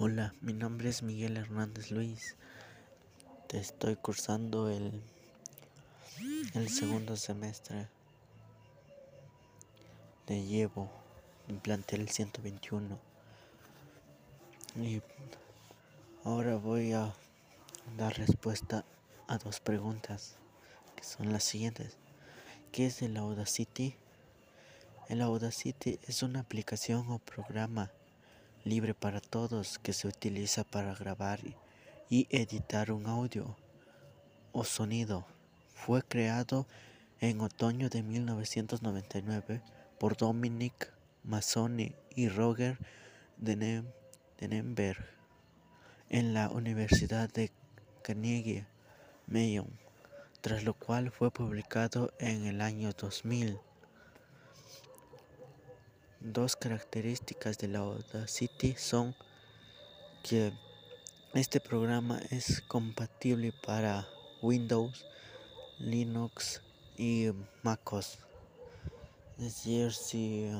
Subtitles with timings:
[0.00, 2.36] Hola, mi nombre es Miguel Hernández Luis.
[3.48, 5.02] Te estoy cursando el,
[6.54, 7.88] el segundo semestre
[10.28, 10.88] de llevo
[11.48, 12.96] en plantel 121.
[14.76, 15.02] Y
[16.22, 17.12] ahora voy a
[17.96, 18.84] dar respuesta
[19.26, 20.36] a dos preguntas
[20.94, 21.96] que son las siguientes.
[22.70, 23.96] ¿Qué es el Audacity?
[25.08, 27.90] El Audacity es una aplicación o programa
[28.68, 31.40] libre para todos que se utiliza para grabar
[32.10, 33.56] y editar un audio
[34.52, 35.26] o sonido.
[35.74, 36.66] Fue creado
[37.20, 39.62] en otoño de 1999
[39.98, 40.92] por Dominic
[41.24, 42.78] Mazzoni y Roger
[43.38, 45.04] Denenberg
[46.10, 47.50] en la Universidad de
[48.02, 48.66] Carnegie
[49.26, 49.70] Mellon,
[50.40, 53.58] tras lo cual fue publicado en el año 2000.
[56.20, 59.14] Dos características de la Audacity son
[60.24, 60.52] que
[61.32, 64.08] este programa es compatible para
[64.42, 65.06] Windows,
[65.78, 66.60] Linux
[66.96, 67.28] y
[67.62, 68.18] MacOS.
[69.38, 70.50] Es decir, si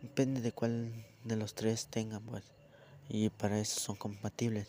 [0.00, 0.90] depende de cuál
[1.24, 2.44] de los tres tengan, pues,
[3.10, 4.68] y para eso son compatibles.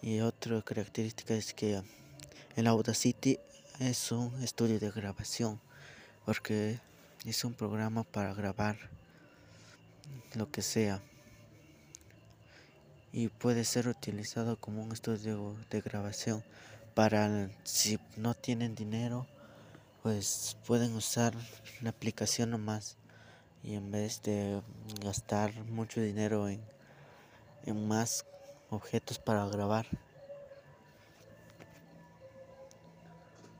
[0.00, 1.82] Y otra característica es que
[2.56, 3.38] el Audacity
[3.80, 5.60] es un estudio de grabación,
[6.24, 6.80] porque
[7.30, 8.76] es un programa para grabar
[10.34, 11.00] lo que sea.
[13.12, 16.42] Y puede ser utilizado como un estudio de grabación
[16.94, 19.26] para si no tienen dinero
[20.04, 21.32] pues pueden usar
[21.80, 22.98] la aplicación nomás.
[23.62, 24.60] Y en vez de
[25.02, 26.60] gastar mucho dinero en,
[27.64, 28.26] en más
[28.68, 29.86] objetos para grabar